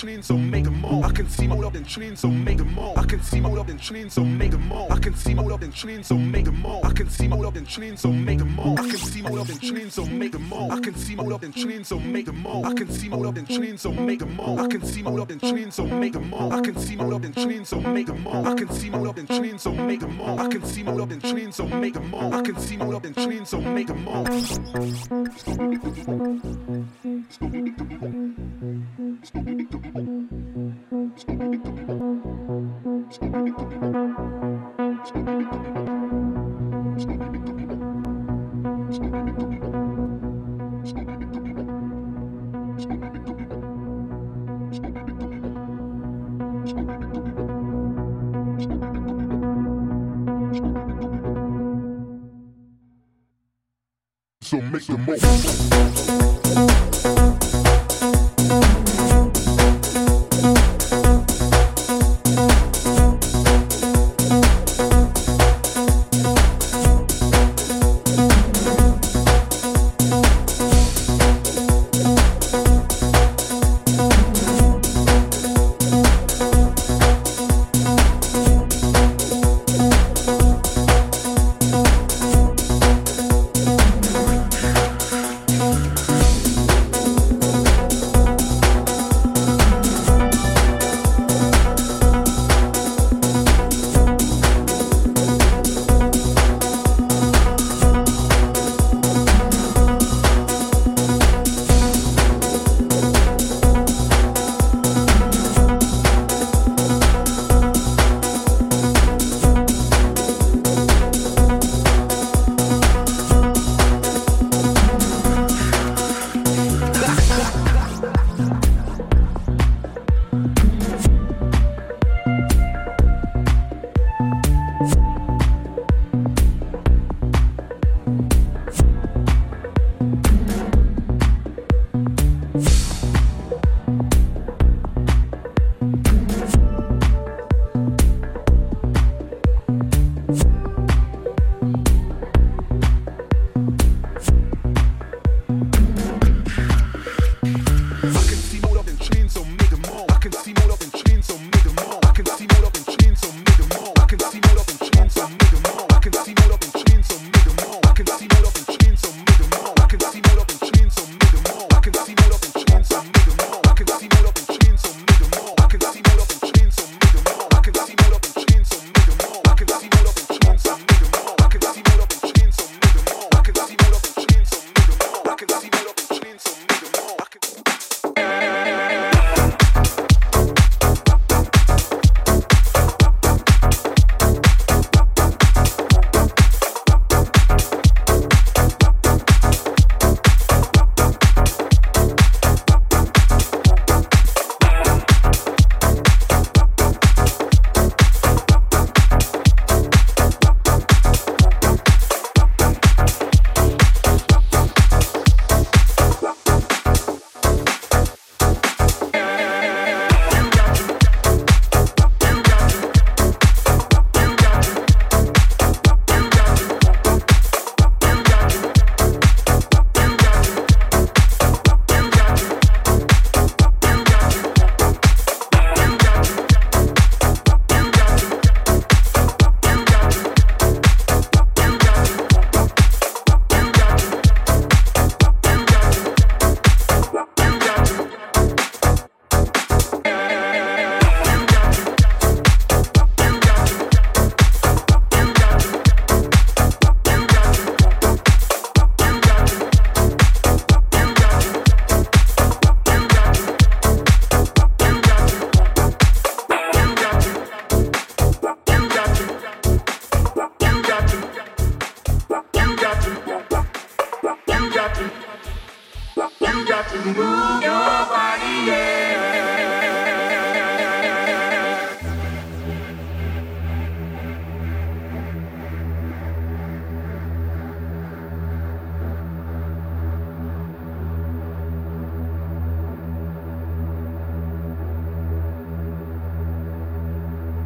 chillin', 0.00 0.22
so 0.22 0.36
make 0.36 0.64
them 0.64 0.80
more. 0.80 1.04
I 1.04 1.10
can 1.10 1.28
see 1.28 1.46
more 1.46 1.64
up 1.64 1.74
and 1.74 1.86
chillin', 1.86 2.16
so 2.16 2.30
and 3.88 4.12
so 4.12 4.22
make 4.22 4.50
them 4.50 4.68
more. 4.68 4.92
I 4.92 4.98
can 4.98 5.14
see 5.14 5.34
more 5.34 5.52
up 5.52 5.62
and 5.62 5.72
chillin', 5.72 6.04
so 6.04 6.14
make 6.14 6.44
them 6.44 6.60
more. 6.60 6.84
I 6.84 6.92
can 6.92 7.08
see 7.08 7.26
more 7.26 7.46
up 7.46 7.56
and 7.56 7.66
chillin', 7.66 7.96
so 7.98 8.12
make 8.12 8.38
them 8.38 8.54
more. 8.54 8.78
I 8.78 8.82
can 8.88 8.98
see 8.98 9.22
more 9.22 9.38
up 9.40 9.48
and 9.48 9.60
chillin', 9.60 9.90
so 9.90 10.04
make 10.04 10.32
them 10.32 10.48
more. 10.48 10.70
I 10.70 10.80
can 10.80 10.94
see 10.94 11.14
more 11.14 11.32
up 11.32 11.42
and 11.42 11.54
chillin', 11.54 11.84
so 11.84 11.98
make 11.98 12.26
them 12.26 12.42
more. 12.42 12.66
I 12.66 12.74
can 12.74 12.90
see 12.90 13.08
more 13.08 13.26
up 13.26 13.36
and 13.36 13.48
chillin', 13.48 13.78
so 13.78 13.92
make 13.92 14.20
them 14.20 14.36
more. 14.36 14.60
I 14.62 14.66
can 14.68 14.82
see 14.86 15.02
more 15.02 15.18
up 15.20 15.28
and 15.30 15.40
chillin', 15.40 15.72
so 15.72 15.84
make 15.86 16.12
them 16.12 16.28
more. 16.28 16.52
I 16.52 16.60
can 16.60 16.76
see 16.78 16.96
more 16.96 17.14
up 17.14 17.22
and 17.24 17.34
chillin', 17.34 17.66
so 17.66 17.80
make 17.80 18.06
them 18.06 18.22
more. 18.22 18.48
I 18.48 18.54
can 18.54 18.70
see 18.76 18.90
more 18.90 19.08
up 19.08 19.16
and 19.16 19.28
chillin', 19.28 19.58
so 19.58 19.72
make 19.72 20.00
them 20.00 20.16
more. 20.16 20.40
I 20.40 20.48
can 20.48 20.66
see 20.66 20.82
more 20.82 21.00
up 21.00 21.10
and 21.10 21.22
chillin', 21.22 21.52
so 21.52 21.66
make 21.66 21.94
them 21.94 22.10
more. 22.10 22.34
I 22.34 22.42
can 22.42 22.58
see 22.58 22.76
more 22.76 22.94
up 22.94 23.04
and 23.04 23.14
chillin', 23.14 23.46
so 23.46 23.60
make 23.60 23.86
them 23.86 24.04
more. 24.04 24.26
So 54.42 54.60
make 54.62 54.84
the 54.84 54.98
most. 54.98 55.50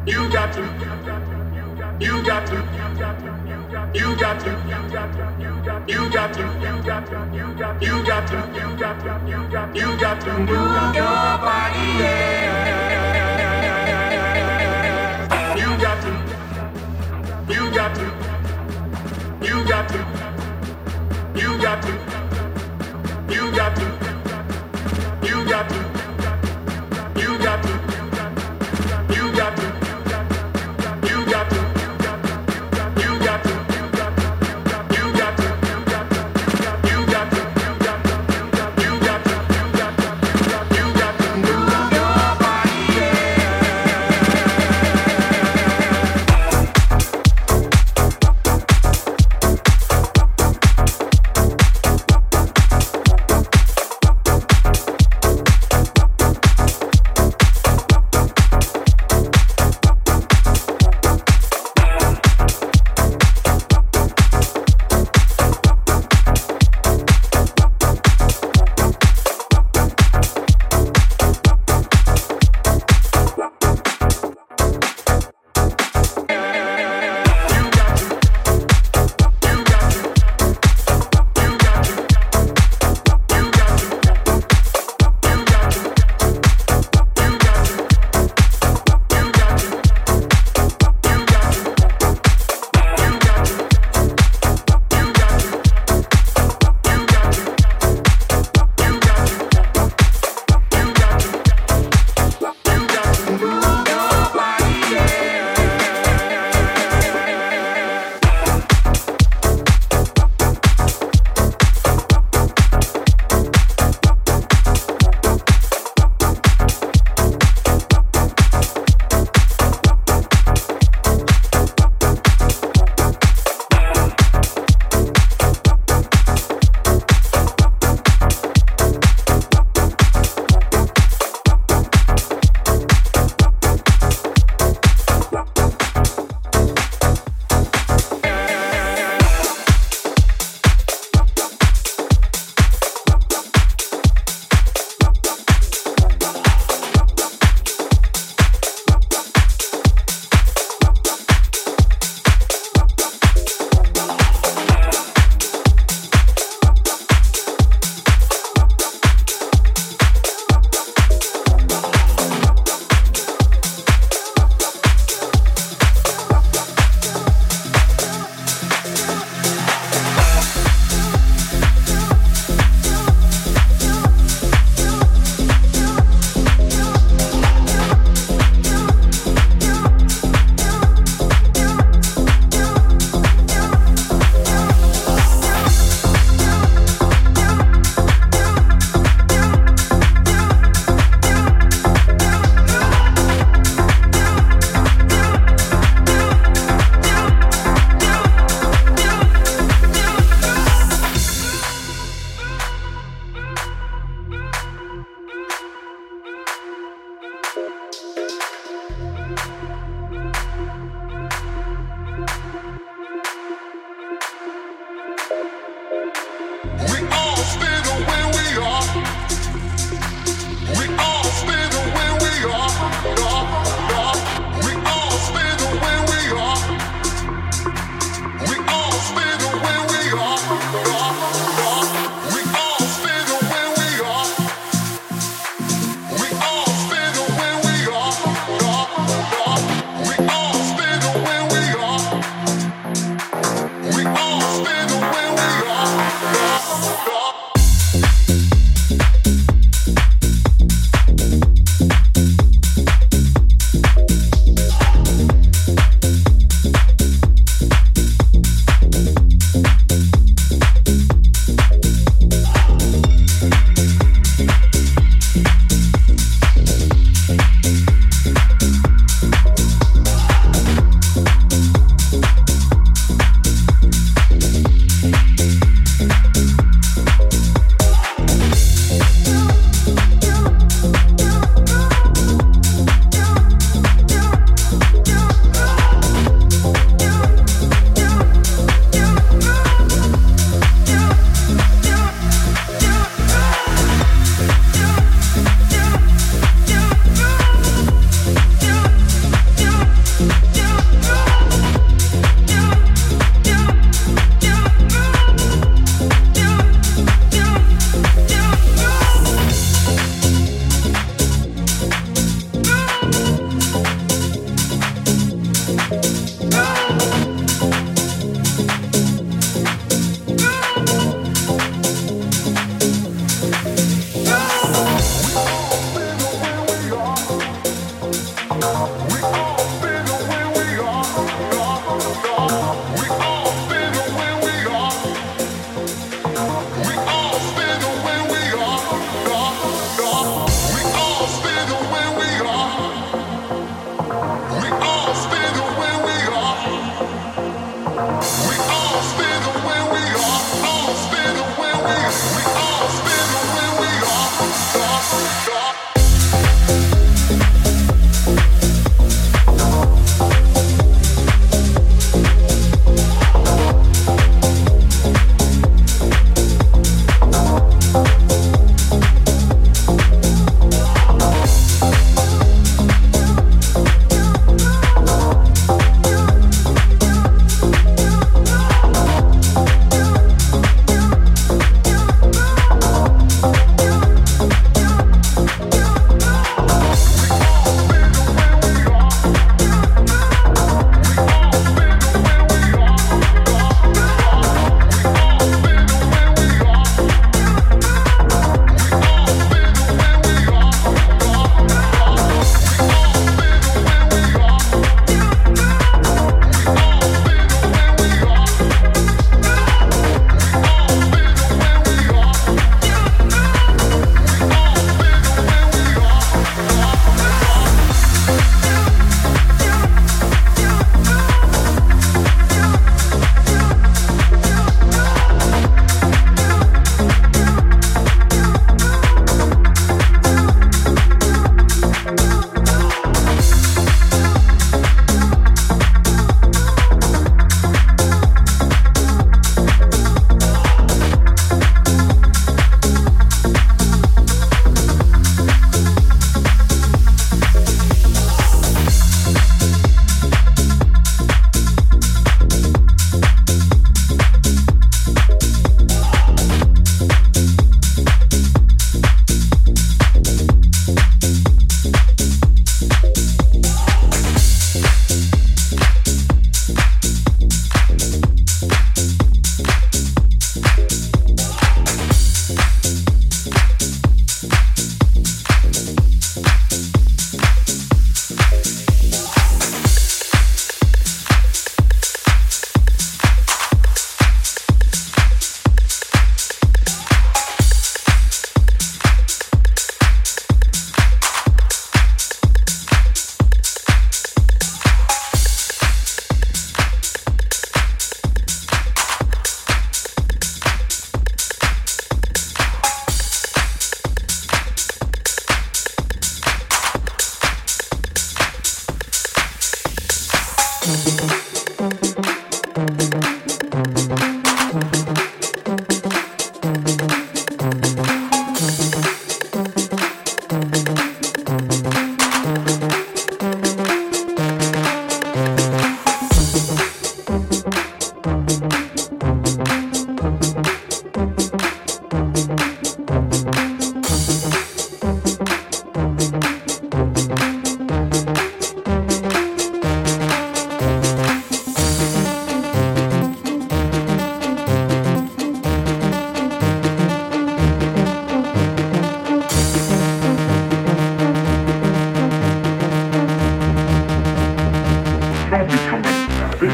You 0.07 0.29
got 0.31 0.53
to. 0.53 0.61
You 0.61 0.65
got 1.03 1.25
to. 1.25 1.95
You 1.99 2.23
got 2.23 2.45
to. 2.45 2.55
You 3.95 4.15
got 4.15 4.39
to. 4.39 4.51
You 5.87 6.09
got 6.11 6.33
to. 6.33 6.45
You 6.61 6.83
got 6.85 7.07
to. 7.07 7.81
You 7.81 8.05
got 8.05 8.27
to. 8.27 8.45
You 8.45 8.77
got 8.77 8.99
to 9.01 9.71
you 9.73 9.97
got 9.97 10.21
to 10.21 10.37
move 10.39 10.95
your 10.95 11.03
body. 11.03 11.87
Yeah. 11.99 12.54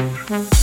Música 0.02 0.61